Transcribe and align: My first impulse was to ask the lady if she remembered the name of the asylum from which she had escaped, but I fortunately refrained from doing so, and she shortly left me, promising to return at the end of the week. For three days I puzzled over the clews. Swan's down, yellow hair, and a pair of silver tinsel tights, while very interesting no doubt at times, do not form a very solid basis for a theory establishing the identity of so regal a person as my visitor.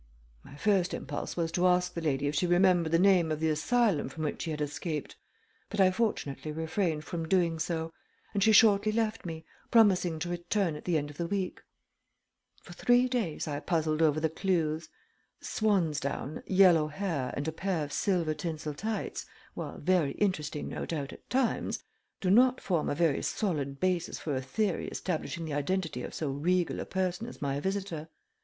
My 0.43 0.55
first 0.55 0.95
impulse 0.95 1.37
was 1.37 1.51
to 1.51 1.67
ask 1.67 1.93
the 1.93 2.01
lady 2.01 2.25
if 2.27 2.33
she 2.33 2.47
remembered 2.47 2.91
the 2.91 2.97
name 2.97 3.31
of 3.31 3.39
the 3.39 3.51
asylum 3.51 4.09
from 4.09 4.23
which 4.23 4.41
she 4.41 4.49
had 4.49 4.59
escaped, 4.59 5.15
but 5.69 5.79
I 5.79 5.91
fortunately 5.91 6.51
refrained 6.51 7.03
from 7.05 7.27
doing 7.27 7.59
so, 7.59 7.93
and 8.33 8.41
she 8.41 8.51
shortly 8.51 8.91
left 8.91 9.27
me, 9.27 9.45
promising 9.69 10.17
to 10.17 10.29
return 10.29 10.75
at 10.75 10.85
the 10.85 10.97
end 10.97 11.11
of 11.11 11.17
the 11.17 11.27
week. 11.27 11.61
For 12.63 12.73
three 12.73 13.07
days 13.07 13.47
I 13.47 13.59
puzzled 13.59 14.01
over 14.01 14.19
the 14.19 14.27
clews. 14.31 14.89
Swan's 15.39 15.99
down, 15.99 16.41
yellow 16.47 16.87
hair, 16.87 17.31
and 17.37 17.47
a 17.47 17.51
pair 17.51 17.83
of 17.83 17.93
silver 17.93 18.33
tinsel 18.33 18.73
tights, 18.73 19.27
while 19.53 19.77
very 19.77 20.13
interesting 20.13 20.67
no 20.67 20.83
doubt 20.87 21.13
at 21.13 21.29
times, 21.29 21.83
do 22.21 22.31
not 22.31 22.59
form 22.59 22.89
a 22.89 22.95
very 22.95 23.21
solid 23.21 23.79
basis 23.79 24.17
for 24.17 24.35
a 24.35 24.41
theory 24.41 24.87
establishing 24.87 25.45
the 25.45 25.53
identity 25.53 26.01
of 26.01 26.15
so 26.15 26.31
regal 26.31 26.79
a 26.79 26.85
person 26.87 27.27
as 27.27 27.39
my 27.39 27.59
visitor. 27.59 28.09